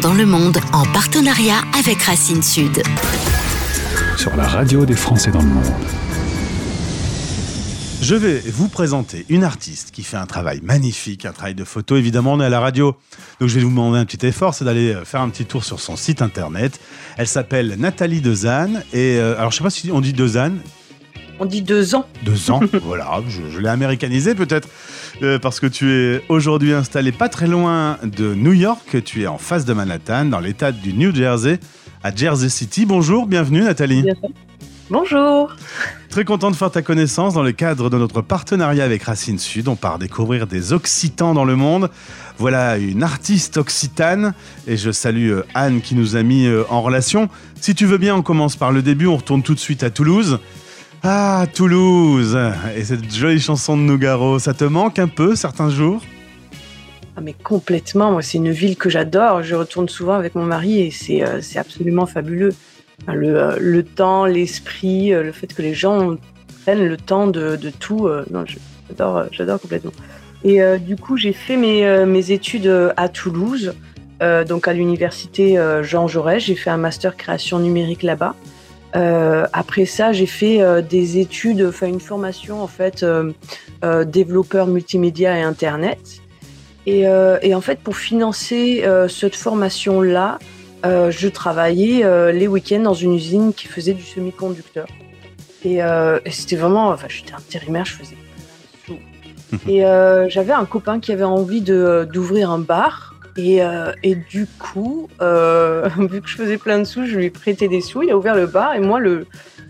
dans 0.00 0.14
le 0.14 0.24
monde 0.24 0.58
en 0.72 0.84
partenariat 0.84 1.60
avec 1.78 2.00
Racine 2.02 2.42
Sud. 2.42 2.82
Sur 4.16 4.34
la 4.34 4.46
radio 4.46 4.86
des 4.86 4.96
Français 4.96 5.30
dans 5.30 5.42
le 5.42 5.48
monde. 5.48 5.74
Je 8.00 8.14
vais 8.14 8.40
vous 8.40 8.68
présenter 8.68 9.26
une 9.28 9.44
artiste 9.44 9.90
qui 9.90 10.04
fait 10.04 10.16
un 10.16 10.24
travail 10.24 10.60
magnifique, 10.62 11.26
un 11.26 11.32
travail 11.32 11.54
de 11.54 11.64
photo. 11.64 11.96
Évidemment, 11.96 12.32
on 12.32 12.40
est 12.40 12.46
à 12.46 12.48
la 12.48 12.60
radio, 12.60 12.96
donc 13.40 13.50
je 13.50 13.56
vais 13.56 13.60
vous 13.64 13.68
demander 13.68 13.98
un 13.98 14.06
petit 14.06 14.26
effort, 14.26 14.54
c'est 14.54 14.64
d'aller 14.64 14.96
faire 15.04 15.20
un 15.20 15.28
petit 15.28 15.44
tour 15.44 15.64
sur 15.64 15.80
son 15.80 15.96
site 15.96 16.22
internet. 16.22 16.80
Elle 17.18 17.28
s'appelle 17.28 17.76
Nathalie 17.78 18.22
Dezanne. 18.22 18.82
Et 18.94 19.18
euh, 19.18 19.38
alors, 19.38 19.50
je 19.50 19.58
sais 19.58 19.64
pas 19.64 19.70
si 19.70 19.90
on 19.92 20.00
dit 20.00 20.14
Dezanne. 20.14 20.60
On 21.42 21.44
dit 21.44 21.62
deux 21.62 21.96
ans. 21.96 22.06
Deux 22.24 22.52
ans, 22.52 22.60
voilà, 22.84 23.20
je, 23.26 23.58
l'ai 23.58 23.68
américanisé 23.68 24.36
peut-être, 24.36 24.68
euh, 25.22 25.40
parce 25.40 25.58
que 25.58 25.66
tu 25.66 25.90
es 25.90 26.22
aujourd'hui 26.28 26.72
installé 26.72 27.10
pas 27.10 27.28
très 27.28 27.48
loin 27.48 27.98
de 28.04 28.32
New 28.32 28.52
York, 28.52 29.02
tu 29.04 29.22
es 29.22 29.26
en 29.26 29.38
face 29.38 29.64
de 29.64 29.72
Manhattan, 29.72 30.26
dans 30.26 30.38
l'état 30.38 30.70
du 30.70 30.92
New 30.92 31.12
Jersey, 31.12 31.58
à 32.04 32.14
Jersey 32.14 32.48
City. 32.48 32.86
Bonjour, 32.86 33.26
bienvenue 33.26 33.62
Nathalie. 33.62 34.04
Bonjour. 34.88 35.56
Très 36.10 36.24
content 36.24 36.52
de 36.52 36.54
faire 36.54 36.70
ta 36.70 36.82
connaissance 36.82 37.34
dans 37.34 37.42
le 37.42 37.50
cadre 37.50 37.90
de 37.90 37.98
notre 37.98 38.20
partenariat 38.20 38.84
avec 38.84 39.02
Racine 39.02 39.40
Sud. 39.40 39.66
On 39.66 39.74
part 39.74 39.98
découvrir 39.98 40.46
des 40.46 40.72
Occitans 40.72 41.34
dans 41.34 41.44
le 41.44 41.56
monde. 41.56 41.90
Voilà 42.38 42.76
une 42.76 43.02
artiste 43.02 43.56
occitane 43.56 44.32
et 44.68 44.76
je 44.76 44.92
salue 44.92 45.30
euh, 45.30 45.46
Anne 45.54 45.80
qui 45.80 45.96
nous 45.96 46.14
a 46.14 46.22
mis 46.22 46.46
euh, 46.46 46.62
en 46.68 46.82
relation. 46.82 47.28
Si 47.60 47.74
tu 47.74 47.86
veux 47.86 47.98
bien, 47.98 48.14
on 48.14 48.22
commence 48.22 48.54
par 48.54 48.70
le 48.70 48.80
début, 48.80 49.06
on 49.06 49.16
retourne 49.16 49.42
tout 49.42 49.54
de 49.54 49.60
suite 49.60 49.82
à 49.82 49.90
Toulouse. 49.90 50.38
Ah, 51.04 51.46
Toulouse 51.52 52.38
Et 52.76 52.84
cette 52.84 53.12
jolie 53.12 53.40
chanson 53.40 53.76
de 53.76 53.82
Nougaro, 53.82 54.38
ça 54.38 54.54
te 54.54 54.62
manque 54.62 55.00
un 55.00 55.08
peu 55.08 55.34
certains 55.34 55.68
jours? 55.68 56.00
Ah 57.16 57.20
mais 57.20 57.32
complètement, 57.32 58.12
moi 58.12 58.22
c'est 58.22 58.38
une 58.38 58.52
ville 58.52 58.76
que 58.76 58.88
j'adore, 58.88 59.42
je 59.42 59.56
retourne 59.56 59.88
souvent 59.88 60.14
avec 60.14 60.36
mon 60.36 60.44
mari 60.44 60.80
et 60.80 60.90
c'est 60.92 61.24
euh, 61.24 61.40
absolument 61.56 62.06
fabuleux. 62.06 62.54
Le, 63.08 63.36
euh, 63.36 63.56
le 63.58 63.82
temps, 63.82 64.26
l'esprit, 64.26 65.12
euh, 65.12 65.24
le 65.24 65.32
fait 65.32 65.52
que 65.52 65.60
les 65.60 65.74
gens 65.74 66.16
prennent 66.62 66.86
le 66.86 66.96
temps 66.96 67.26
de, 67.26 67.58
tout, 67.80 68.08
non, 68.30 68.44
j'adore, 68.88 69.24
j'adore 69.32 69.60
complètement. 69.60 69.92
Et 70.44 70.60
du 70.78 70.94
coup 70.94 71.16
j'ai 71.16 71.32
fait 71.32 71.56
mes, 71.56 72.06
mes, 72.06 72.30
études 72.30 72.92
à 72.96 73.08
Toulouse, 73.08 73.74
donc 74.48 74.68
à 74.68 74.72
l'université 74.72 75.60
Jean 75.82 76.06
Jaurès, 76.06 76.40
j'ai 76.40 76.54
fait 76.54 76.70
un 76.70 76.76
master 76.76 77.16
création 77.16 77.58
numérique 77.58 78.04
là-bas. 78.04 78.36
Euh, 78.94 79.46
après 79.52 79.86
ça, 79.86 80.12
j'ai 80.12 80.26
fait 80.26 80.60
euh, 80.60 80.82
des 80.82 81.18
études, 81.18 81.64
enfin 81.68 81.86
une 81.86 82.00
formation 82.00 82.62
en 82.62 82.66
fait, 82.66 83.02
euh, 83.02 83.32
développeur 84.04 84.66
multimédia 84.66 85.38
et 85.38 85.42
internet. 85.42 85.98
Et, 86.84 87.02
et, 87.42 87.54
en 87.54 87.60
fait, 87.60 87.78
pour 87.78 87.96
financer 87.96 88.84
cette 89.08 89.36
formation-là, 89.36 90.40
je 90.82 91.28
travaillais 91.28 92.32
les 92.32 92.48
week-ends 92.48 92.80
dans 92.80 92.92
une 92.92 93.14
usine 93.14 93.54
qui 93.54 93.68
faisait 93.68 93.92
du 93.92 94.02
semi-conducteur. 94.02 94.88
Et, 95.64 95.76
et 95.76 96.30
c'était 96.32 96.56
vraiment, 96.56 96.88
enfin, 96.88 97.06
j'étais 97.08 97.34
intérimaire, 97.34 97.84
je 97.84 97.92
faisais 97.92 98.16
sous. 98.84 98.98
Et 99.68 99.82
j'avais 100.28 100.52
un 100.52 100.64
copain 100.64 100.98
qui 100.98 101.12
avait 101.12 101.22
envie 101.22 101.60
d'ouvrir 101.60 102.50
un 102.50 102.58
bar. 102.58 103.11
Et, 103.36 103.62
euh, 103.62 103.92
et, 104.02 104.14
du 104.14 104.46
coup, 104.46 105.08
euh, 105.20 105.88
vu 105.98 106.20
que 106.20 106.28
je 106.28 106.36
faisais 106.36 106.58
plein 106.58 106.78
de 106.78 106.84
sous, 106.84 107.06
je 107.06 107.16
lui 107.16 107.26
ai 107.26 107.30
prêté 107.30 107.68
des 107.68 107.80
sous. 107.80 108.02
Il 108.02 108.10
a 108.10 108.16
ouvert 108.16 108.34
le 108.34 108.46
bar 108.46 108.74
et 108.74 108.80
moi, 108.80 109.00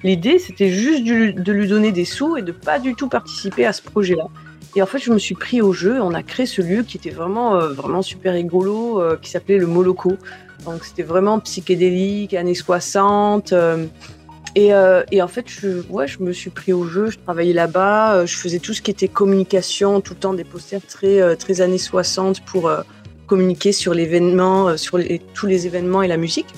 l'idée, 0.03 0.39
c'était 0.39 0.71
juste 0.71 1.05
de 1.05 1.53
lui 1.53 1.69
donner 1.69 1.93
des 1.93 2.05
sous 2.05 2.37
et 2.37 2.43
de 2.43 2.53
pas 2.53 2.79
du 2.79 2.95
tout 2.95 3.09
participer 3.09 3.65
à 3.65 3.73
ce 3.73 3.83
projet-là. 3.83 4.27
Et 4.75 4.83
en 4.83 4.87
fait, 4.87 4.99
je 4.99 5.13
me 5.13 5.19
suis 5.19 5.35
pris 5.35 5.61
au 5.61 5.73
jeu. 5.73 6.01
On 6.01 6.15
a 6.15 6.23
créé 6.23 6.47
ce 6.47 6.63
lieu 6.63 6.83
qui 6.83 6.97
était 6.97 7.11
vraiment, 7.11 7.57
euh, 7.57 7.69
vraiment 7.69 8.03
super 8.03 8.33
rigolo, 8.33 9.03
qui 9.21 9.31
s'appelait 9.31 9.59
le 9.59 9.67
Moloco. 9.67 10.17
Donc, 10.65 10.85
c'était 10.85 11.03
vraiment 11.03 11.39
psychédélique, 11.41 12.35
années 12.35 12.55
60. 12.55 13.53
Euh, 13.53 13.87
et, 14.55 14.71
et, 15.13 15.23
en 15.23 15.29
fait, 15.29 15.45
je, 15.47 15.83
ouais, 15.89 16.07
je 16.07 16.23
me 16.23 16.33
suis 16.33 16.51
pris 16.51 16.73
au 16.73 16.85
jeu. 16.85 17.11
Je 17.11 17.19
travaillais 17.19 17.53
là-bas. 17.53 18.27
je 18.27 18.37
faisais 18.37 18.59
tout 18.59 18.75
ce 18.75 18.83
qui 18.83 18.91
était 18.91 19.09
communication, 19.09 20.01
tout 20.01 20.15
le 20.15 20.19
temps 20.19 20.35
des 20.35 20.45
posters 20.45 20.83
très, 20.87 21.37
très 21.37 21.61
années 21.61 21.79
60 21.79 22.41
pour 22.45 22.71
communiquer 23.27 23.73
sur 23.73 23.95
l'événement, 23.95 24.69
euh, 24.69 24.77
sur 24.77 24.99
tous 25.35 25.47
les 25.47 25.67
événements 25.67 26.03
et 26.03 26.09
la 26.09 26.17
musique. 26.17 26.49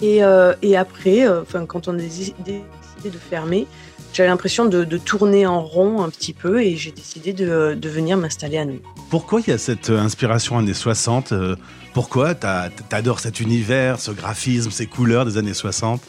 Et, 0.00 0.22
euh, 0.22 0.54
et 0.62 0.76
après, 0.76 1.26
euh, 1.26 1.42
quand 1.66 1.88
on 1.88 1.94
a 1.94 1.98
décidé 1.98 2.62
de 3.04 3.10
fermer, 3.18 3.66
j'avais 4.12 4.28
l'impression 4.28 4.64
de, 4.64 4.84
tourner 4.96 5.46
en 5.46 5.62
rond 5.62 6.02
un 6.02 6.08
petit 6.08 6.32
peu 6.32 6.62
et 6.62 6.76
j'ai 6.76 6.92
décidé 6.92 7.32
de, 7.32 7.78
venir 7.88 8.16
m'installer 8.16 8.58
à 8.58 8.64
New. 8.64 8.80
Pourquoi 9.10 9.40
il 9.40 9.50
y 9.50 9.52
a 9.52 9.58
cette 9.58 9.90
inspiration 9.90 10.58
années 10.58 10.74
60 10.74 11.34
Pourquoi 11.94 12.34
tu 12.34 12.46
adores 12.90 13.20
cet 13.20 13.40
univers, 13.40 14.00
ce 14.00 14.10
graphisme, 14.10 14.70
ces 14.70 14.86
couleurs 14.86 15.24
des 15.24 15.36
années 15.36 15.54
60 15.54 16.00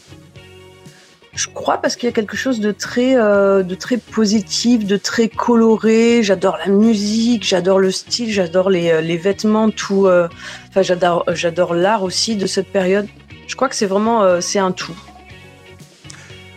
je 1.34 1.46
crois 1.46 1.78
parce 1.78 1.96
qu'il 1.96 2.08
y 2.08 2.08
a 2.08 2.12
quelque 2.12 2.36
chose 2.36 2.60
de 2.60 2.72
très, 2.72 3.16
euh, 3.16 3.62
de 3.62 3.74
très 3.74 3.98
positif, 3.98 4.84
de 4.84 4.96
très 4.96 5.28
coloré. 5.28 6.22
J'adore 6.22 6.58
la 6.64 6.72
musique, 6.72 7.44
j'adore 7.44 7.78
le 7.78 7.90
style, 7.90 8.30
j'adore 8.32 8.68
les, 8.68 8.90
euh, 8.90 9.00
les, 9.00 9.16
vêtements, 9.16 9.70
tout. 9.70 10.06
Euh, 10.06 10.28
j'adore, 10.76 11.24
j'adore 11.28 11.74
l'art 11.74 12.02
aussi 12.02 12.36
de 12.36 12.46
cette 12.46 12.72
période. 12.72 13.06
Je 13.46 13.54
crois 13.54 13.68
que 13.68 13.76
c'est 13.76 13.86
vraiment, 13.86 14.40
c'est 14.40 14.60
un 14.60 14.70
tout. 14.70 14.96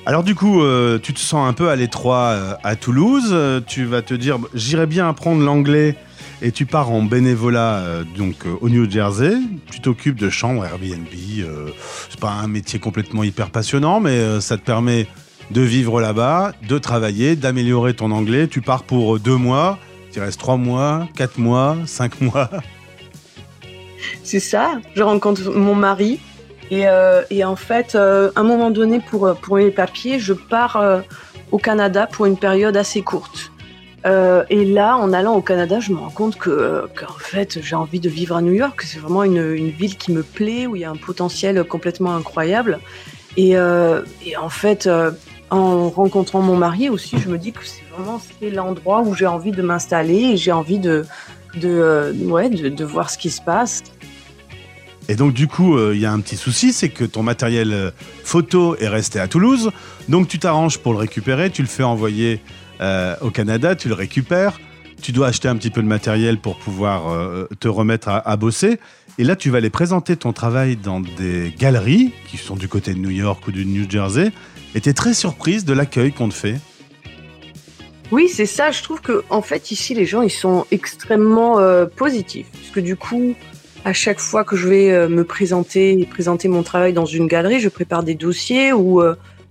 Alors 0.05 0.23
du 0.23 0.35
coup, 0.35 0.61
tu 1.01 1.13
te 1.13 1.19
sens 1.19 1.47
un 1.47 1.53
peu 1.53 1.69
à 1.69 1.75
l'étroit 1.75 2.59
à 2.63 2.75
Toulouse. 2.75 3.35
tu 3.65 3.85
vas 3.85 4.03
te 4.03 4.13
dire, 4.13 4.37
j'irais 4.53 4.85
bien 4.85 5.09
apprendre 5.09 5.41
l'anglais 5.41 5.95
et 6.41 6.51
tu 6.51 6.65
pars 6.65 6.91
en 6.91 7.01
bénévolat 7.01 7.77
euh, 7.77 8.03
donc 8.17 8.45
euh, 8.45 8.55
au 8.61 8.69
New 8.69 8.89
Jersey. 8.89 9.35
Tu 9.71 9.79
t'occupes 9.81 10.19
de 10.19 10.29
chambres 10.29 10.65
Airbnb. 10.65 11.07
Euh, 11.39 11.69
c'est 12.09 12.19
pas 12.19 12.31
un 12.31 12.47
métier 12.47 12.79
complètement 12.79 13.23
hyper 13.23 13.49
passionnant, 13.49 13.99
mais 13.99 14.41
ça 14.41 14.57
te 14.57 14.63
permet 14.63 15.07
de 15.51 15.61
vivre 15.61 16.01
là-bas, 16.01 16.53
de 16.67 16.77
travailler, 16.77 17.35
d'améliorer 17.35 17.93
ton 17.93 18.11
anglais. 18.11 18.47
Tu 18.47 18.61
pars 18.61 18.83
pour 18.83 19.19
deux 19.19 19.37
mois. 19.37 19.77
Tu 20.11 20.19
restes 20.19 20.39
trois 20.39 20.57
mois, 20.57 21.07
quatre 21.15 21.37
mois, 21.37 21.77
cinq 21.85 22.21
mois. 22.21 22.49
C'est 24.23 24.39
ça. 24.39 24.79
Je 24.95 25.01
rencontre 25.01 25.49
mon 25.51 25.75
mari 25.75 26.19
et, 26.71 27.43
en 27.43 27.55
fait, 27.55 27.95
à 27.95 28.31
un 28.35 28.43
moment 28.43 28.71
donné, 28.71 28.99
pour, 28.99 29.35
pour 29.35 29.57
les 29.57 29.69
papiers, 29.69 30.19
je 30.19 30.33
pars 30.33 31.03
au 31.51 31.59
Canada 31.59 32.07
pour 32.07 32.25
une 32.25 32.37
période 32.37 32.75
assez 32.75 33.03
courte. 33.03 33.52
Euh, 34.05 34.43
et 34.49 34.65
là, 34.65 34.97
en 34.97 35.13
allant 35.13 35.35
au 35.35 35.41
Canada, 35.41 35.79
je 35.79 35.91
me 35.91 35.97
rends 35.97 36.09
compte 36.09 36.37
que, 36.37 36.87
qu'en 36.95 37.17
fait, 37.17 37.59
j'ai 37.61 37.75
envie 37.75 37.99
de 37.99 38.09
vivre 38.09 38.35
à 38.35 38.41
New 38.41 38.53
York. 38.53 38.81
C'est 38.83 38.99
vraiment 38.99 39.23
une, 39.23 39.69
ville 39.69 39.97
qui 39.97 40.11
me 40.11 40.23
plaît, 40.23 40.67
où 40.67 40.75
il 40.75 40.81
y 40.81 40.85
a 40.85 40.89
un 40.89 40.95
potentiel 40.95 41.63
complètement 41.63 42.15
incroyable. 42.15 42.79
Et, 43.37 43.55
euh, 43.55 44.01
en 44.39 44.49
fait, 44.49 44.87
euh, 44.87 45.11
en 45.49 45.89
rencontrant 45.89 46.41
mon 46.41 46.57
mari 46.57 46.89
aussi, 46.89 47.17
je 47.17 47.29
me 47.29 47.37
dis 47.37 47.53
que 47.53 47.65
c'est 47.65 47.83
vraiment 47.95 48.21
l'endroit 48.41 49.01
où 49.01 49.15
j'ai 49.15 49.27
envie 49.27 49.51
de 49.51 49.61
m'installer 49.61 50.31
et 50.33 50.37
j'ai 50.37 50.51
envie 50.51 50.79
de, 50.79 51.05
ouais, 51.63 52.49
de, 52.49 52.85
voir 52.85 53.09
ce 53.09 53.17
qui 53.17 53.29
se 53.29 53.41
passe. 53.41 53.83
Et 55.09 55.15
donc 55.15 55.33
du 55.33 55.47
coup, 55.47 55.77
il 55.91 55.99
y 55.99 56.05
a 56.05 56.11
un 56.11 56.21
petit 56.21 56.37
souci, 56.37 56.71
c'est 56.73 56.89
que 56.89 57.03
ton 57.03 57.23
matériel 57.23 57.91
photo 58.23 58.75
est 58.77 58.87
resté 58.87 59.19
à 59.19 59.27
Toulouse. 59.27 59.69
Donc 60.09 60.27
tu 60.27 60.39
t'arranges 60.39 60.79
pour 60.79 60.93
le 60.93 60.99
récupérer, 60.99 61.49
tu 61.51 61.61
le 61.61 61.67
fais 61.67 61.83
envoyer 61.83 62.41
euh, 62.83 63.15
au 63.21 63.29
Canada, 63.29 63.75
tu 63.75 63.87
le 63.87 63.93
récupères, 63.93 64.59
tu 65.01 65.13
dois 65.13 65.27
acheter 65.27 65.47
un 65.47 65.55
petit 65.55 65.69
peu 65.69 65.81
de 65.81 65.87
matériel 65.87 66.37
pour 66.37 66.57
pouvoir 66.57 67.09
euh, 67.09 67.47
te 67.59 67.69
remettre 67.69 68.09
à, 68.09 68.35
bosser. 68.35 68.77
Et 69.17 69.23
là, 69.23 69.37
tu 69.37 69.49
vas 69.49 69.59
aller 69.59 69.69
présenter 69.69 70.17
ton 70.17 70.33
travail 70.33 70.75
dans 70.75 70.99
des 70.99 71.53
galeries 71.57 72.11
qui 72.27 72.37
sont 72.37 72.55
du 72.55 72.67
côté 72.67 72.93
de 72.93 72.99
New 72.99 73.09
York 73.09 73.47
ou 73.47 73.51
du 73.51 73.65
New 73.65 73.89
Jersey. 73.89 74.31
Et 74.75 74.81
tu 74.81 74.89
es 74.89 74.93
très 74.93 75.13
surprise 75.13 75.63
de 75.63 75.73
l'accueil 75.73 76.11
qu'on 76.11 76.27
te 76.27 76.33
fait. 76.33 76.55
Oui, 78.11 78.27
c'est 78.27 78.45
ça. 78.45 78.71
Je 78.71 78.83
trouve 78.83 79.01
que 79.01 79.23
en 79.29 79.41
fait 79.41 79.71
ici 79.71 79.93
les 79.93 80.05
gens 80.05 80.21
ils 80.21 80.29
sont 80.29 80.65
extrêmement 80.71 81.59
euh, 81.59 81.85
positifs 81.85 82.47
parce 82.51 82.69
que 82.69 82.79
du 82.79 82.95
coup 82.95 83.33
à 83.85 83.93
chaque 83.93 84.19
fois 84.19 84.43
que 84.43 84.55
je 84.55 84.67
vais 84.67 85.07
me 85.09 85.23
présenter 85.23 86.05
présenter 86.09 86.47
mon 86.47 86.63
travail 86.63 86.93
dans 86.93 87.05
une 87.05 87.27
galerie, 87.27 87.59
je 87.59 87.69
prépare 87.69 88.03
des 88.03 88.15
dossiers 88.15 88.71
où 88.71 89.01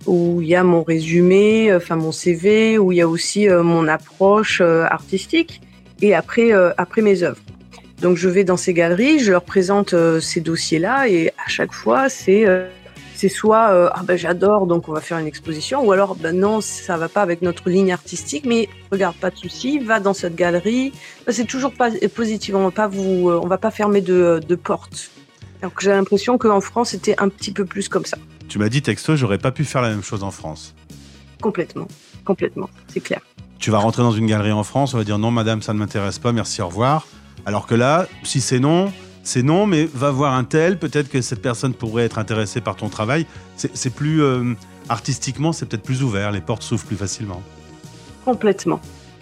où 0.05 0.41
il 0.41 0.47
y 0.47 0.55
a 0.55 0.63
mon 0.63 0.83
résumé, 0.83 1.71
euh, 1.71 1.77
enfin 1.77 1.95
mon 1.95 2.11
CV, 2.11 2.77
où 2.77 2.91
il 2.91 2.97
y 2.97 3.01
a 3.01 3.07
aussi 3.07 3.49
euh, 3.49 3.63
mon 3.63 3.87
approche 3.87 4.61
euh, 4.61 4.85
artistique 4.85 5.61
et 6.01 6.13
après, 6.13 6.51
après 6.77 7.01
mes 7.01 7.23
œuvres. 7.23 7.39
Donc 8.01 8.17
je 8.17 8.27
vais 8.27 8.43
dans 8.43 8.57
ces 8.57 8.73
galeries, 8.73 9.19
je 9.19 9.31
leur 9.31 9.43
présente 9.43 9.95
ces 10.19 10.41
dossiers-là 10.41 11.07
et 11.07 11.29
à 11.29 11.47
chaque 11.47 11.71
fois 11.71 12.09
c'est 12.09 12.43
c'est 13.15 13.29
soit 13.29 13.89
ah 13.93 14.01
ben 14.03 14.17
j'adore 14.17 14.67
donc 14.67 14.89
on 14.89 14.91
va 14.91 14.99
faire 14.99 15.17
une 15.17 15.27
exposition 15.27 15.85
ou 15.85 15.93
alors 15.93 16.15
ben 16.15 16.37
non 16.37 16.59
ça 16.59 16.97
va 16.97 17.07
pas 17.07 17.21
avec 17.21 17.41
notre 17.41 17.69
ligne 17.69 17.93
artistique 17.93 18.43
mais 18.45 18.67
regarde 18.91 19.15
pas 19.15 19.29
de 19.29 19.37
souci 19.37 19.79
va 19.79 20.01
dans 20.01 20.13
cette 20.13 20.35
galerie 20.35 20.91
ben, 21.25 21.31
c'est 21.31 21.45
toujours 21.45 21.71
pas 21.71 21.89
positif 22.13 22.53
on 22.53 22.65
va 22.65 22.71
pas 22.71 22.87
vous 22.87 23.29
on 23.29 23.47
va 23.47 23.57
pas 23.57 23.71
fermer 23.71 24.01
de, 24.01 24.41
de 24.45 24.55
porte. 24.55 25.09
Alors 25.61 25.73
que 25.73 25.83
j'ai 25.83 25.91
l'impression 25.91 26.37
qu'en 26.37 26.59
France 26.59 26.89
c'était 26.89 27.15
un 27.19 27.29
petit 27.29 27.53
peu 27.53 27.63
plus 27.63 27.87
comme 27.87 28.03
ça 28.03 28.17
tu 28.53 28.59
m'as 28.59 28.69
dit 28.69 28.83
texto, 28.83 29.15
j'aurais 29.15 29.39
pas 29.39 29.49
pu 29.49 29.65
faire 29.65 29.81
la 29.81 29.89
même 29.89 30.03
chose 30.03 30.21
en 30.21 30.29
France. 30.29 30.75
Complètement, 31.41 31.87
complètement, 32.23 32.69
c'est 32.87 32.99
clair. 32.99 33.19
Tu 33.57 33.71
vas 33.71 33.79
rentrer 33.79 34.03
dans 34.03 34.11
une 34.11 34.27
galerie 34.27 34.51
en 34.51 34.63
France, 34.63 34.93
on 34.93 34.97
va 34.99 35.03
dire 35.03 35.17
non 35.17 35.31
madame, 35.31 35.63
ça 35.63 35.73
ne 35.73 35.79
m'intéresse 35.79 36.19
pas, 36.19 36.31
merci, 36.33 36.61
au 36.61 36.67
revoir. 36.67 37.07
Alors 37.47 37.65
que 37.65 37.73
là, 37.73 38.05
si 38.21 38.41
c'est 38.41 38.59
non, 38.59 38.93
c'est 39.23 39.41
non, 39.41 39.65
mais 39.65 39.89
va 39.91 40.11
voir 40.11 40.35
un 40.35 40.43
tel, 40.43 40.77
peut-être 40.77 41.09
que 41.09 41.19
cette 41.21 41.41
personne 41.41 41.73
pourrait 41.73 42.03
être 42.03 42.19
intéressée 42.19 42.61
par 42.61 42.75
ton 42.75 42.89
travail. 42.89 43.25
C'est 43.55 43.91
plus 43.91 44.21
euh, 44.21 44.53
artistiquement, 44.87 45.51
c'est 45.51 45.65
peut-être 45.65 45.81
plus 45.81 46.03
ouvert, 46.03 46.31
les 46.31 46.41
portes 46.41 46.61
s'ouvrent 46.61 46.85
plus 46.85 46.95
facilement. 46.95 47.41
Complètement, 48.23 48.81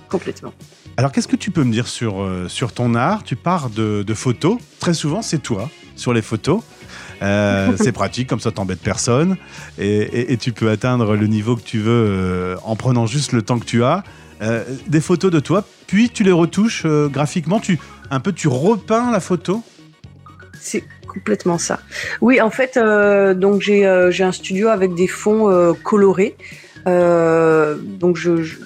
complètement. 0.09 0.51
Alors 0.97 1.13
qu'est-ce 1.13 1.29
que 1.29 1.37
tu 1.37 1.51
peux 1.51 1.63
me 1.63 1.71
dire 1.71 1.87
sur, 1.87 2.21
euh, 2.21 2.49
sur 2.49 2.73
ton 2.73 2.95
art? 2.95 3.23
Tu 3.23 3.37
pars 3.37 3.69
de, 3.69 4.03
photos, 4.13 4.57
très 4.81 4.93
souvent 4.93 5.21
c'est 5.21 5.41
toi 5.41 5.69
sur 5.95 6.11
les 6.11 6.21
photos. 6.21 6.61
Euh, 7.21 7.71
c'est 7.77 7.91
pratique, 7.91 8.27
comme 8.27 8.39
ça 8.39 8.51
t'embêtes 8.51 8.81
personne 8.81 9.37
et, 9.77 10.37
tu 10.37 10.51
peux 10.53 10.69
atteindre 10.69 11.15
le 11.15 11.27
niveau 11.27 11.55
que 11.55 11.61
tu 11.61 11.79
veux 11.79 12.55
en 12.63 12.75
prenant 12.75 13.05
juste 13.05 13.31
le 13.31 13.41
temps 13.41 13.59
que 13.59 13.65
tu 13.65 13.83
as. 13.83 14.03
des 14.87 15.01
photos 15.01 15.31
de 15.31 15.39
toi, 15.39 15.65
puis 15.87 16.09
tu 16.09 16.23
les 16.23 16.31
retouches 16.31 16.85
graphiquement, 16.85 17.59
tu, 17.59 17.79
un 18.09 18.19
peu 18.19 18.31
tu 18.31 18.47
repeins 18.47 19.11
la 19.11 19.19
photo? 19.19 19.63
C'est 20.59 20.83
complètement 21.11 21.57
ça. 21.57 21.79
Oui, 22.21 22.39
en 22.39 22.49
fait, 22.49 22.77
euh, 22.77 23.33
donc 23.33 23.67
euh, 23.67 24.11
j'ai 24.11 24.23
un 24.23 24.31
studio 24.31 24.69
avec 24.69 24.93
des 24.93 25.07
fonds 25.07 25.49
euh, 25.49 25.73
colorés. 25.73 26.35
donc 26.85 28.15
je, 28.17 28.57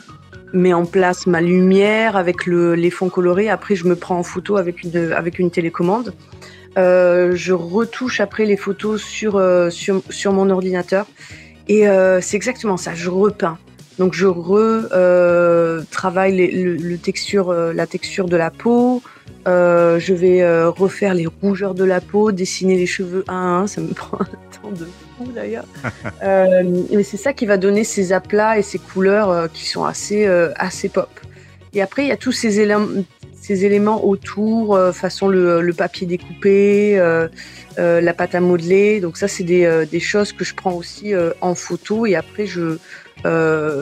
mets 0.54 0.74
en 0.74 0.86
place 0.86 1.28
ma 1.28 1.42
lumière 1.42 2.16
avec 2.16 2.46
les 2.46 2.90
fonds 2.90 3.10
colorés. 3.10 3.50
Après, 3.50 3.76
je 3.76 3.86
me 3.86 3.96
prends 3.96 4.18
en 4.18 4.24
photo 4.24 4.56
avec 4.56 4.84
une, 4.84 5.12
avec 5.12 5.38
une 5.38 5.52
télécommande. 5.52 6.14
Je 6.76 7.54
retouche 7.54 8.20
après 8.20 8.46
les 8.46 8.58
photos 8.58 9.02
sur, 9.02 9.42
sur, 9.70 10.34
mon 10.34 10.50
ordinateur. 10.50 11.08
Et 11.68 11.86
c'est 12.22 12.38
exactement 12.38 12.78
ça, 12.78 12.94
je 12.94 13.10
repeins. 13.10 13.58
Donc 13.98 14.14
je 14.14 14.28
retravaille 14.28 16.36
le, 16.36 16.98
texture, 16.98 17.54
la 17.54 17.88
texture 17.88 18.28
de 18.28 18.38
la 18.38 18.52
peau, 18.52 19.02
euh, 19.48 20.00
je 20.00 20.14
vais 20.14 20.42
euh, 20.42 20.72
refaire 20.72 21.14
les 21.14 21.28
rougeurs 21.28 21.76
de 21.76 21.84
la 21.84 22.02
peau, 22.02 22.32
dessiner 22.32 22.78
les 22.78 22.88
cheveux 22.88 23.24
un 23.28 23.34
à 23.34 23.62
un. 23.62 23.68
Ça 23.68 23.82
me 23.82 23.88
prend 23.94 24.20
un 24.22 24.62
temps 24.62 24.72
de 24.72 24.88
fou 25.18 25.32
d'ailleurs. 25.34 25.66
euh, 26.24 26.64
mais 26.92 27.04
c'est 27.04 27.18
ça 27.18 27.34
qui 27.34 27.46
va 27.46 27.58
donner 27.58 27.84
ces 27.84 28.12
aplats 28.12 28.58
et 28.58 28.64
ces 28.64 28.80
couleurs 28.80 29.30
euh, 29.30 29.48
qui 29.48 29.68
sont 29.68 29.86
assez, 29.86 30.26
assez 30.56 30.90
pop. 30.90 31.10
Et 31.74 31.82
après, 31.82 32.04
il 32.04 32.08
y 32.08 32.12
a 32.12 32.18
tous 32.18 32.32
ces 32.32 32.62
éléments, 32.62 32.88
ces 33.46 33.66
éléments 33.66 34.06
autour, 34.06 34.78
façon 34.94 35.28
le, 35.28 35.74
papier 35.78 36.08
découpé, 36.08 36.98
la 37.78 38.14
pâte 38.14 38.36
à 38.36 38.40
modeler. 38.40 39.00
Donc 39.00 39.18
ça, 39.18 39.28
c'est 39.28 39.44
des, 39.44 39.86
des, 39.90 40.00
choses 40.00 40.32
que 40.34 40.44
je 40.44 40.56
prends 40.56 40.74
aussi 40.74 41.14
en 41.42 41.56
photo 41.56 42.06
et 42.06 42.16
après, 42.16 42.48
je 42.48 42.78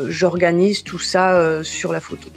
j'organise 0.10 0.83
tout 0.83 1.00
ça 1.00 1.63
sur 1.63 1.94
la 1.94 2.00
photo. 2.00 2.30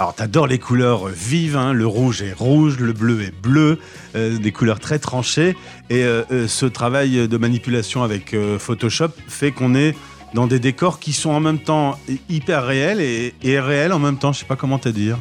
Alors, 0.00 0.12
t'adores 0.12 0.48
les 0.48 0.58
couleurs 0.58 1.06
vives, 1.06 1.56
hein. 1.56 1.72
le 1.72 1.86
rouge 1.86 2.20
est 2.20 2.32
rouge, 2.32 2.78
le 2.80 2.92
bleu 2.92 3.22
est 3.22 3.32
bleu, 3.42 3.78
euh, 4.16 4.38
des 4.38 4.50
couleurs 4.50 4.80
très 4.80 4.98
tranchées. 4.98 5.56
Et 5.88 6.02
euh, 6.02 6.24
euh, 6.32 6.48
ce 6.48 6.66
travail 6.66 7.28
de 7.28 7.36
manipulation 7.36 8.02
avec 8.02 8.34
Photoshop 8.58 9.10
fait 9.28 9.52
qu'on 9.52 9.76
est 9.76 9.94
dans 10.34 10.48
des 10.48 10.58
décors 10.58 10.98
qui 10.98 11.12
sont 11.12 11.30
en 11.30 11.38
même 11.38 11.60
temps 11.60 11.96
hyper 12.28 12.64
réels 12.64 13.00
et, 13.00 13.60
réels 13.60 13.92
en 13.92 14.00
même 14.00 14.16
temps. 14.16 14.32
Je 14.32 14.40
sais 14.40 14.46
pas 14.46 14.56
comment 14.56 14.80
te 14.80 14.88
dire. 14.88 15.16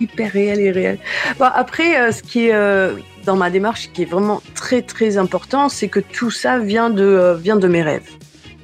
Hyper 0.00 0.30
réel 0.32 0.60
et 0.60 0.70
réel. 0.70 0.98
après, 1.40 2.12
ce 2.12 2.22
qui 2.22 2.48
est 2.48 2.54
dans 3.24 3.36
ma 3.36 3.50
démarche, 3.50 3.90
qui 3.92 4.02
est 4.02 4.10
vraiment 4.10 4.42
très 4.54 4.82
très 4.82 5.18
important, 5.18 5.68
c'est 5.68 5.88
que 5.88 6.00
tout 6.00 6.30
ça 6.30 6.58
vient 6.58 6.88
de, 6.88 7.36
vient 7.40 7.56
de 7.56 7.68
mes 7.68 7.82
rêves. 7.82 8.10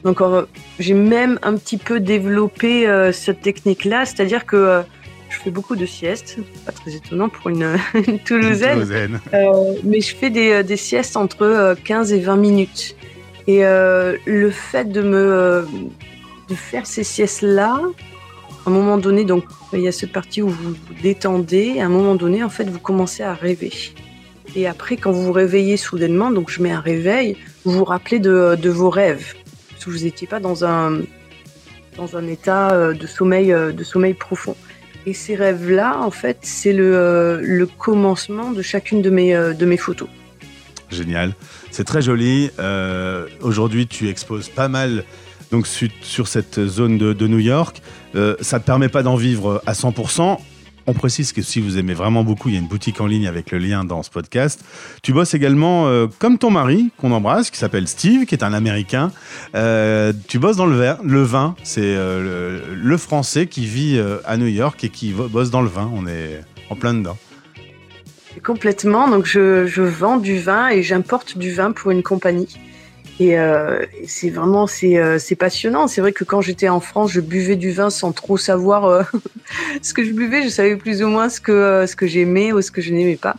Donc 0.04 0.20
euh, 0.20 0.44
j'ai 0.78 0.94
même 0.94 1.38
un 1.42 1.56
petit 1.56 1.78
peu 1.78 1.98
développé 1.98 2.86
euh, 2.86 3.10
cette 3.10 3.40
technique-là, 3.40 4.04
c'est-à-dire 4.04 4.44
que 4.44 4.56
euh, 4.56 4.82
je 5.30 5.38
fais 5.38 5.50
beaucoup 5.50 5.76
de 5.76 5.86
siestes, 5.86 6.38
pas 6.66 6.72
très 6.72 6.94
étonnant 6.94 7.30
pour 7.30 7.48
une, 7.48 7.76
Toulousaine, 8.24 9.18
mais 9.82 10.00
je 10.00 10.14
fais 10.14 10.30
des, 10.30 10.76
siestes 10.76 11.16
entre 11.16 11.74
15 11.84 12.12
et 12.12 12.20
20 12.20 12.36
minutes. 12.36 12.96
Et 13.46 13.62
le 13.62 14.50
fait 14.50 14.84
de 14.84 15.02
me 15.02 15.66
de 16.48 16.54
faire 16.54 16.86
ces 16.86 17.04
siestes-là, 17.04 17.80
à 18.66 18.70
un 18.70 18.72
moment 18.72 18.98
donné, 18.98 19.24
donc 19.24 19.44
il 19.72 19.80
y 19.80 19.88
a 19.88 19.92
cette 19.92 20.12
partie 20.12 20.42
où 20.42 20.48
vous 20.48 20.70
vous 20.70 20.94
détendez, 21.02 21.80
à 21.80 21.86
un 21.86 21.88
moment 21.88 22.14
donné, 22.14 22.42
en 22.42 22.48
fait, 22.48 22.64
vous 22.64 22.78
commencez 22.78 23.22
à 23.22 23.34
rêver. 23.34 23.72
Et 24.56 24.66
après, 24.66 24.96
quand 24.96 25.12
vous 25.12 25.24
vous 25.24 25.32
réveillez 25.32 25.76
soudainement, 25.76 26.30
donc 26.30 26.50
je 26.50 26.62
mets 26.62 26.70
un 26.70 26.80
réveil, 26.80 27.36
vous 27.64 27.72
vous 27.72 27.84
rappelez 27.84 28.18
de 28.20 28.70
vos 28.70 28.90
rêves 28.90 29.34
vous 29.90 30.04
n'étiez 30.04 30.26
pas 30.26 30.40
dans 30.40 30.64
un, 30.64 31.00
dans 31.96 32.16
un 32.16 32.26
état 32.26 32.70
euh, 32.72 32.94
de 32.94 33.06
sommeil, 33.06 33.52
euh, 33.52 33.72
de 33.72 33.84
sommeil 33.84 34.14
profond. 34.14 34.56
Et 35.06 35.12
ces 35.12 35.34
rêves-là, 35.34 35.98
en 36.00 36.10
fait, 36.10 36.38
c'est 36.42 36.72
le, 36.72 36.96
euh, 36.96 37.40
le, 37.42 37.66
commencement 37.66 38.52
de 38.52 38.62
chacune 38.62 39.02
de 39.02 39.10
mes, 39.10 39.34
de 39.34 39.66
mes 39.66 39.76
photos. 39.76 40.08
Génial. 40.90 41.34
C'est 41.70 41.84
très 41.84 42.00
joli. 42.00 42.50
Aujourd'hui, 43.42 43.86
tu 43.86 44.08
exposes 44.08 44.48
pas 44.48 44.68
mal 44.68 45.04
donc, 45.50 45.66
sur 45.66 46.28
cette 46.28 46.66
zone 46.66 46.98
de, 46.98 47.26
New 47.26 47.38
York. 47.38 47.80
ça 48.14 48.56
ne 48.56 48.62
te 48.62 48.66
permet 48.66 48.88
pas 48.88 49.02
d'en 49.02 49.16
vivre 49.16 49.62
à 49.66 49.72
100%. 49.72 50.38
On 50.86 50.92
précise 50.92 51.32
que 51.32 51.40
si 51.40 51.60
vous 51.60 51.78
aimez 51.78 51.94
vraiment 51.94 52.24
beaucoup, 52.24 52.50
il 52.50 52.54
y 52.54 52.58
a 52.58 52.60
une 52.60 52.68
boutique 52.68 53.00
en 53.00 53.06
ligne 53.06 53.26
avec 53.26 53.50
le 53.50 53.58
lien 53.58 53.84
dans 53.84 54.02
ce 54.02 54.10
podcast. 54.10 54.62
Tu 55.02 55.14
bosses 55.14 55.32
également 55.32 55.86
euh, 55.86 56.06
comme 56.18 56.36
ton 56.36 56.50
mari, 56.50 56.90
qu'on 56.98 57.10
embrasse, 57.12 57.50
qui 57.50 57.58
s'appelle 57.58 57.88
Steve, 57.88 58.26
qui 58.26 58.34
est 58.34 58.44
un 58.44 58.52
Américain. 58.52 59.10
Euh, 59.54 60.12
tu 60.28 60.38
bosses 60.38 60.56
dans 60.56 60.66
le, 60.66 60.96
le 61.02 61.22
vin. 61.22 61.54
C'est 61.62 61.80
euh, 61.82 62.60
le, 62.74 62.96
Français 62.98 63.46
qui 63.46 63.66
vit 63.66 64.00
à 64.24 64.36
New 64.36 64.46
York 64.46 64.82
et 64.84 64.88
qui 64.88 65.12
bosse 65.12 65.50
dans 65.50 65.62
le 65.62 65.68
vin. 65.68 65.90
On 65.94 66.06
est 66.06 66.42
en 66.70 66.76
plein 66.76 66.94
dedans. 66.94 67.16
Complètement. 68.42 69.08
Donc 69.08 69.26
je, 69.26 69.66
je 69.66 69.82
vends 69.82 70.18
du 70.18 70.38
vin 70.38 70.68
et 70.68 70.82
j'importe 70.82 71.38
du 71.38 71.52
vin 71.52 71.72
pour 71.72 71.90
une 71.90 72.02
compagnie. 72.02 72.58
Et 73.20 73.38
euh, 73.38 73.86
c'est 74.06 74.30
vraiment 74.30 74.66
euh, 74.82 75.18
c'est 75.18 75.36
passionnant. 75.36 75.86
C'est 75.86 76.00
vrai 76.00 76.12
que 76.12 76.24
quand 76.24 76.40
j'étais 76.40 76.68
en 76.68 76.80
France, 76.80 77.12
je 77.12 77.20
buvais 77.20 77.54
du 77.54 77.70
vin 77.70 77.88
sans 77.88 78.10
trop 78.10 78.36
savoir 78.36 78.86
euh, 78.86 79.02
ce 79.82 79.94
que 79.94 80.04
je 80.04 80.12
buvais. 80.12 80.42
Je 80.42 80.48
savais 80.48 80.76
plus 80.76 81.02
ou 81.02 81.08
moins 81.08 81.28
ce 81.28 81.40
que 81.40 81.86
ce 81.86 81.94
que 81.94 82.06
j'aimais 82.06 82.52
ou 82.52 82.60
ce 82.60 82.72
que 82.72 82.80
je 82.80 82.92
n'aimais 82.92 83.16
pas. 83.16 83.36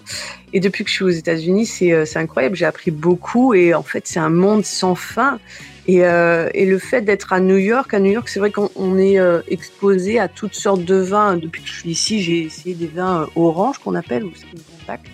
Et 0.53 0.61
depuis 0.61 0.85
que 0.85 0.89
je 0.89 0.95
suis 0.95 1.03
aux 1.03 1.09
États-Unis, 1.09 1.65
c'est 1.65 2.17
incroyable. 2.17 2.55
J'ai 2.55 2.65
appris 2.65 2.91
beaucoup 2.91 3.53
et 3.53 3.73
en 3.73 3.83
fait 3.83 4.07
c'est 4.07 4.19
un 4.19 4.29
monde 4.29 4.63
sans 4.63 4.95
fin. 4.95 5.39
Et, 5.87 5.97
et 5.97 6.65
le 6.65 6.79
fait 6.79 7.01
d'être 7.01 7.33
à 7.33 7.39
New 7.39 7.57
York, 7.57 7.93
à 7.93 7.99
New 7.99 8.11
York, 8.11 8.29
c'est 8.29 8.39
vrai 8.39 8.51
qu'on 8.51 8.97
est 8.97 9.19
exposé 9.49 10.17
à 10.17 10.29
toutes 10.29 10.55
sortes 10.55 10.85
de 10.85 10.95
vins. 10.95 11.35
Depuis 11.35 11.61
que 11.61 11.67
je 11.67 11.73
suis 11.73 11.89
ici, 11.89 12.21
j'ai 12.23 12.43
essayé 12.43 12.73
des 12.73 12.87
vins 12.87 13.27
orange 13.35 13.79
qu'on 13.79 13.93
appelle 13.95 14.23
ou 14.23 14.33
skin 14.33 14.57
contact 14.79 15.07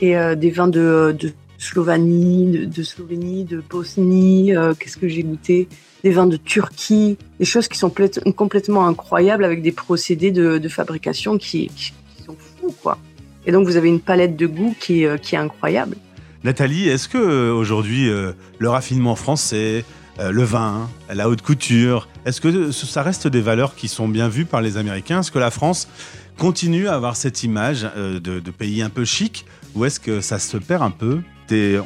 et 0.00 0.14
des 0.36 0.50
vins 0.50 0.66
de, 0.68 1.14
de 1.16 1.32
Slovanie, 1.62 2.66
de, 2.66 2.82
Slovénie, 2.82 3.44
de 3.44 3.62
Bosnie, 3.70 4.54
euh, 4.54 4.74
qu'est-ce 4.74 4.96
que 4.96 5.06
j'ai 5.06 5.22
goûté? 5.22 5.68
Des 6.02 6.10
vins 6.10 6.26
de 6.26 6.36
Turquie, 6.36 7.16
des 7.38 7.44
choses 7.44 7.68
qui 7.68 7.78
sont 7.78 7.92
complètement 8.34 8.88
incroyables 8.88 9.44
avec 9.44 9.62
des 9.62 9.70
procédés 9.70 10.32
de, 10.32 10.68
fabrication 10.68 11.38
qui, 11.38 11.70
sont 12.26 12.36
fous, 12.36 12.74
quoi. 12.82 12.98
Et 13.46 13.52
donc 13.52 13.64
vous 13.66 13.76
avez 13.76 13.88
une 13.88 14.00
palette 14.00 14.34
de 14.34 14.48
goûts 14.48 14.74
qui, 14.80 15.06
euh, 15.06 15.16
est 15.16 15.36
incroyable. 15.36 15.96
Nathalie, 16.42 16.88
est-ce 16.88 17.08
que 17.08 17.18
euh, 17.18 17.54
aujourd'hui 17.54 18.10
le 18.58 18.68
raffinement 18.68 19.14
français, 19.14 19.84
le 20.18 20.42
vin, 20.42 20.90
la 21.14 21.28
haute 21.28 21.42
couture, 21.42 22.08
est-ce 22.26 22.40
que 22.40 22.72
ça 22.72 23.04
reste 23.04 23.28
des 23.28 23.40
valeurs 23.40 23.76
qui 23.76 23.86
sont 23.86 24.08
bien 24.08 24.28
vues 24.28 24.46
par 24.46 24.62
les 24.62 24.76
Américains? 24.78 25.20
Est-ce 25.20 25.30
que 25.30 25.38
la 25.38 25.52
France 25.52 25.88
continue 26.38 26.88
à 26.88 26.94
avoir 26.94 27.14
cette 27.14 27.44
image 27.44 27.88
de 27.96 28.50
pays 28.50 28.82
un 28.82 28.90
peu 28.90 29.04
chic 29.04 29.46
ou 29.76 29.84
est-ce 29.84 30.00
que 30.00 30.20
ça 30.20 30.40
se 30.40 30.56
perd 30.56 30.82
un 30.82 30.90
peu? 30.90 31.20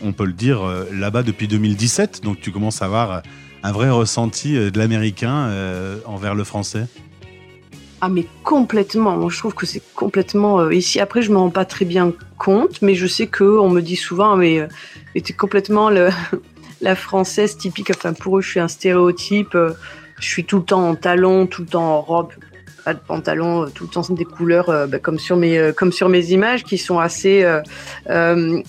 On 0.02 0.12
peut 0.12 0.24
le 0.24 0.32
dire, 0.32 0.62
euh, 0.62 0.84
là-bas 0.92 1.22
depuis 1.22 1.48
2017, 1.48 2.22
donc 2.22 2.40
tu 2.40 2.50
commences 2.50 2.82
à 2.82 2.86
avoir 2.86 3.22
un 3.62 3.72
vrai 3.72 3.90
ressenti 3.90 4.56
euh, 4.56 4.70
de 4.70 4.78
l'américain 4.78 5.48
euh, 5.48 5.98
envers 6.06 6.34
le 6.34 6.44
français. 6.44 6.86
Ah 8.00 8.08
mais 8.08 8.26
complètement, 8.44 9.28
je 9.28 9.38
trouve 9.38 9.54
que 9.54 9.64
c'est 9.64 9.82
complètement 9.94 10.70
ici. 10.70 11.00
Après 11.00 11.22
je 11.22 11.32
me 11.32 11.38
rends 11.38 11.50
pas 11.50 11.64
très 11.64 11.86
bien 11.86 12.12
compte, 12.38 12.82
mais 12.82 12.94
je 12.94 13.06
sais 13.06 13.26
que 13.26 13.44
on 13.44 13.70
me 13.70 13.80
dit 13.80 13.96
souvent 13.96 14.36
mais, 14.36 14.68
mais 15.14 15.22
es 15.26 15.32
complètement 15.32 15.88
le, 15.88 16.10
la 16.82 16.94
française 16.94 17.56
typique. 17.56 17.90
Enfin 17.90 18.12
pour 18.12 18.38
eux 18.38 18.42
je 18.42 18.50
suis 18.50 18.60
un 18.60 18.68
stéréotype. 18.68 19.56
je 20.20 20.26
suis 20.26 20.44
tout 20.44 20.58
le 20.58 20.64
temps 20.64 20.90
en 20.90 20.94
talons, 20.94 21.46
tout 21.46 21.62
le 21.62 21.68
temps 21.68 21.96
en 21.96 22.00
robe 22.02 22.32
pas 22.86 22.94
de 22.94 23.00
pantalon, 23.00 23.64
euh, 23.64 23.66
tout 23.66 23.82
le 23.82 23.90
temps 23.90 24.14
des 24.14 24.24
couleurs 24.24 24.70
euh, 24.70 24.86
bah, 24.86 25.00
comme 25.00 25.18
sur 25.18 25.36
mes 25.36 25.58
euh, 25.58 25.72
comme 25.72 25.90
sur 25.90 26.08
mes 26.08 26.30
images 26.30 26.62
qui 26.62 26.78
sont 26.78 27.00
assez 27.00 27.44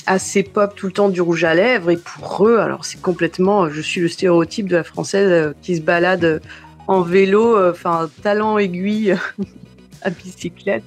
assez 0.07 0.41
pop 0.41 0.74
tout 0.75 0.88
le 0.88 0.91
temps 0.91 1.09
du 1.09 1.21
rouge 1.21 1.43
à 1.43 1.53
lèvres. 1.53 1.91
Et 1.91 1.97
pour 1.97 2.47
eux 2.47 2.57
alors 2.57 2.83
c'est 2.83 3.00
complètement 3.00 3.69
je 3.69 3.79
suis 3.79 4.01
le 4.01 4.07
stéréotype 4.07 4.67
de 4.67 4.75
la 4.77 4.83
française 4.83 5.53
qui 5.62 5.77
se 5.77 5.81
balade 5.81 6.41
en 6.88 7.01
vélo 7.01 7.55
enfin 7.69 8.09
talent 8.24 8.57
aiguille 8.57 9.15
à 10.01 10.09
bicyclette. 10.09 10.83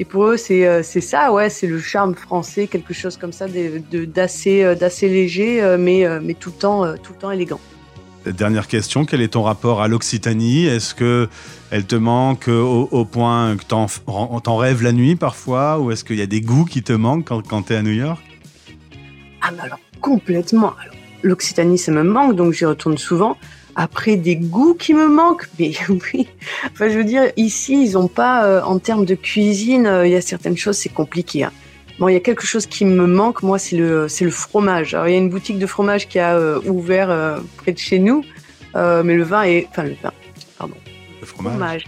Et 0.00 0.04
pour 0.04 0.24
eux 0.24 0.36
c'est 0.36 0.82
ça 0.82 1.32
ouais 1.32 1.50
c'est 1.50 1.68
le 1.68 1.78
charme 1.78 2.16
français 2.16 2.66
quelque 2.66 2.92
chose 2.92 3.16
comme 3.16 3.32
ça 3.32 3.46
d'assez 3.48 4.74
d'assez 4.74 5.08
léger 5.08 5.76
mais 5.78 6.04
mais 6.20 6.34
tout 6.34 6.50
le 6.50 6.60
temps 6.60 6.94
tout 6.96 7.12
le 7.12 7.18
temps 7.20 7.30
élégant 7.30 7.60
Dernière 8.26 8.68
question, 8.68 9.04
quel 9.04 9.20
est 9.20 9.28
ton 9.28 9.42
rapport 9.42 9.82
à 9.82 9.88
l'Occitanie? 9.88 10.64
Est-ce 10.64 10.94
que 10.94 11.28
elle 11.70 11.84
te 11.84 11.96
manque 11.96 12.48
au, 12.48 13.04
point 13.04 13.56
que 13.56 13.64
t'en, 13.64 14.56
rêves 14.56 14.82
la 14.82 14.92
nuit 14.92 15.16
parfois 15.16 15.78
Ou 15.78 15.90
est-ce 15.90 16.04
qu'il 16.04 16.16
y 16.16 16.22
a 16.22 16.26
des 16.26 16.40
goûts 16.40 16.64
qui 16.64 16.82
te 16.82 16.92
manquent 16.92 17.26
quand, 17.26 17.46
quand 17.46 17.62
tu 17.64 17.72
es 17.74 17.76
à 17.76 17.82
New 17.82 17.92
York? 17.92 18.22
Ah 19.42 19.50
bah 19.50 19.64
alors 19.64 19.78
complètement. 20.00 20.74
L'Occitanie, 21.22 21.78
ça 21.78 21.92
me 21.92 22.02
manque, 22.02 22.36
donc 22.36 22.52
j'y 22.52 22.64
retourne 22.64 22.98
souvent. 22.98 23.36
Après, 23.76 24.16
des 24.16 24.36
goûts 24.36 24.74
qui 24.74 24.94
me 24.94 25.08
manquent, 25.08 25.48
mais 25.58 25.72
oui. 25.90 26.28
Enfin, 26.72 26.88
je 26.88 26.98
veux 26.98 27.04
dire, 27.04 27.24
ici, 27.36 27.84
ils 27.86 27.92
n'ont 27.92 28.08
pas, 28.08 28.44
euh, 28.44 28.62
en 28.62 28.78
termes 28.78 29.04
de 29.04 29.14
cuisine, 29.14 29.86
euh, 29.86 30.06
il 30.06 30.12
y 30.12 30.16
a 30.16 30.20
certaines 30.20 30.56
choses, 30.56 30.76
c'est 30.76 30.92
compliqué. 30.92 31.44
Hein. 31.44 31.52
Bon, 31.98 32.08
il 32.08 32.14
y 32.14 32.16
a 32.16 32.20
quelque 32.20 32.44
chose 32.44 32.66
qui 32.66 32.84
me 32.84 33.06
manque, 33.06 33.42
moi, 33.42 33.58
c'est 33.58 33.76
le, 33.76 34.08
c'est 34.08 34.24
le 34.24 34.30
fromage. 34.30 34.94
Alors, 34.94 35.08
il 35.08 35.12
y 35.12 35.14
a 35.14 35.18
une 35.18 35.30
boutique 35.30 35.58
de 35.58 35.66
fromage 35.66 36.08
qui 36.08 36.18
a 36.18 36.36
euh, 36.36 36.60
ouvert 36.66 37.40
près 37.56 37.72
de 37.72 37.78
chez 37.78 37.98
nous, 37.98 38.24
mais 38.74 39.14
le 39.14 39.22
vin 39.22 39.42
est, 39.44 39.66
enfin, 39.70 39.84
le 39.84 39.96
vin, 40.02 40.12
pardon, 40.58 40.74
le 41.20 41.26
fromage 41.26 41.84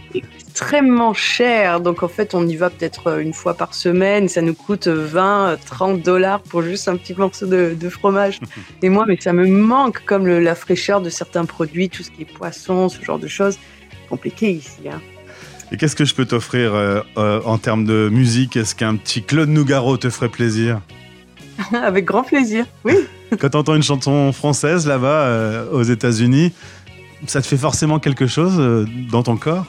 extrêmement 0.56 1.12
cher. 1.12 1.80
Donc 1.80 2.02
en 2.02 2.08
fait, 2.08 2.34
on 2.34 2.48
y 2.48 2.56
va 2.56 2.70
peut-être 2.70 3.08
euh, 3.08 3.18
une 3.18 3.34
fois 3.34 3.52
par 3.52 3.74
semaine. 3.74 4.26
Ça 4.26 4.40
nous 4.40 4.54
coûte 4.54 4.88
20, 4.88 5.58
30 5.66 6.00
dollars 6.00 6.40
pour 6.40 6.62
juste 6.62 6.88
un 6.88 6.96
petit 6.96 7.14
morceau 7.14 7.46
de, 7.46 7.88
fromage. 7.90 8.40
Et 8.82 8.88
moi, 8.88 9.04
mais 9.06 9.18
ça 9.20 9.34
me 9.34 9.46
manque 9.46 10.02
comme 10.06 10.26
la 10.26 10.54
fraîcheur 10.54 11.02
de 11.02 11.10
certains 11.10 11.44
produits, 11.44 11.90
tout 11.90 12.02
ce 12.02 12.10
qui 12.10 12.22
est 12.22 12.32
poisson, 12.32 12.88
ce 12.88 13.02
genre 13.04 13.18
de 13.18 13.28
choses. 13.28 13.58
Compliqué 14.08 14.50
ici. 14.50 14.88
Hein. 14.90 15.02
Et 15.72 15.76
qu'est-ce 15.76 15.96
que 15.96 16.04
je 16.04 16.14
peux 16.14 16.26
t'offrir 16.26 16.74
euh, 16.74 17.00
euh, 17.16 17.40
en 17.44 17.58
termes 17.58 17.84
de 17.84 18.08
musique? 18.10 18.56
Est-ce 18.56 18.74
qu'un 18.74 18.96
petit 18.96 19.22
Claude 19.22 19.48
Nougaro 19.48 19.96
te 19.96 20.10
ferait 20.10 20.28
plaisir? 20.28 20.80
Avec 21.72 22.04
grand 22.04 22.22
plaisir, 22.22 22.66
oui. 22.84 22.94
Quand 23.38 23.48
tu 23.48 23.56
entends 23.56 23.74
une 23.74 23.82
chanson 23.82 24.32
française 24.32 24.86
là-bas 24.86 25.64
aux 25.72 25.82
États-Unis, 25.82 26.52
ça 27.26 27.42
te 27.42 27.46
fait 27.46 27.56
forcément 27.56 27.98
quelque 27.98 28.28
chose 28.28 28.86
dans 29.10 29.24
ton 29.24 29.36
corps? 29.36 29.66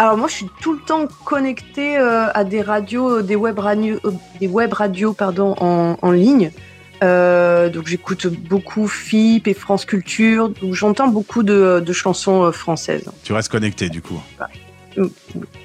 Alors 0.00 0.16
moi, 0.16 0.28
je 0.28 0.32
suis 0.36 0.50
tout 0.62 0.72
le 0.72 0.78
temps 0.78 1.06
connectée 1.26 1.98
euh, 1.98 2.32
à 2.32 2.42
des 2.42 2.62
radios, 2.62 3.20
des 3.20 3.36
web 3.36 3.58
radios, 3.58 3.98
des 4.40 4.48
web 4.48 4.72
radios 4.72 5.12
pardon, 5.12 5.54
en, 5.60 6.10
ligne. 6.10 6.52
Euh, 7.02 7.70
donc 7.70 7.86
j'écoute 7.86 8.26
beaucoup 8.26 8.88
FIP 8.88 9.48
et 9.48 9.54
France 9.54 9.84
Culture. 9.84 10.50
Donc 10.50 10.74
j'entends 10.74 11.08
beaucoup 11.08 11.42
de, 11.42 11.92
chansons 11.92 12.44
euh, 12.44 12.52
françaises. 12.52 13.04
Tu 13.24 13.32
restes 13.32 13.50
connecté 13.50 13.88
du 13.88 14.02
coup. 14.02 14.20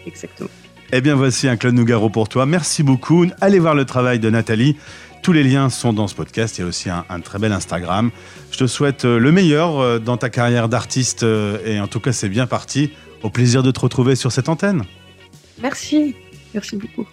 exactement. 0.05 0.49
Eh 0.91 1.01
bien 1.01 1.15
voici 1.15 1.47
un 1.47 1.57
Claude 1.57 1.75
Nougaro 1.75 2.09
pour 2.09 2.29
toi. 2.29 2.45
Merci 2.45 2.83
beaucoup. 2.83 3.25
Allez 3.41 3.59
voir 3.59 3.75
le 3.75 3.85
travail 3.85 4.19
de 4.19 4.29
Nathalie. 4.29 4.77
Tous 5.23 5.33
les 5.33 5.43
liens 5.43 5.69
sont 5.69 5.91
dans 5.91 6.07
ce 6.07 6.15
podcast. 6.15 6.57
Il 6.57 6.61
y 6.61 6.63
a 6.63 6.67
aussi 6.67 6.89
un, 6.89 7.03
un 7.09 7.19
très 7.19 7.39
bel 7.39 7.51
Instagram. 7.51 8.11
Je 8.51 8.59
te 8.59 8.67
souhaite 8.67 9.05
le 9.05 9.31
meilleur 9.31 9.99
dans 9.99 10.17
ta 10.17 10.29
carrière 10.29 10.69
d'artiste 10.69 11.23
et 11.23 11.79
en 11.79 11.87
tout 11.87 11.99
cas 11.99 12.11
c'est 12.11 12.29
bien 12.29 12.45
parti. 12.45 12.91
Au 13.23 13.29
plaisir 13.31 13.63
de 13.63 13.71
te 13.71 13.79
retrouver 13.79 14.15
sur 14.15 14.31
cette 14.31 14.49
antenne. 14.49 14.83
Merci, 15.59 16.15
merci 16.53 16.75
beaucoup. 16.75 17.07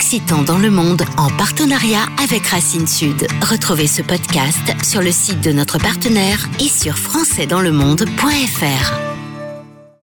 Un 0.00 0.02
Occitan 0.02 0.42
dans 0.42 0.56
le 0.56 0.70
monde 0.70 1.02
en 1.18 1.28
partenariat 1.28 2.06
avec 2.22 2.46
Racine 2.46 2.86
Sud. 2.86 3.26
Retrouvez 3.42 3.86
ce 3.86 4.00
podcast 4.00 4.74
sur 4.82 5.02
le 5.02 5.12
site 5.12 5.42
de 5.42 5.52
notre 5.52 5.78
partenaire 5.78 6.48
et 6.58 6.68
sur 6.68 6.96
françaisdanslemonde.fr. 6.96 9.09